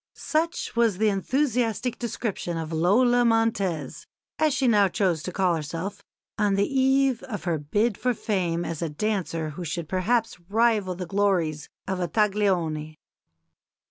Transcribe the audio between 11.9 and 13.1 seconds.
a Taglioni.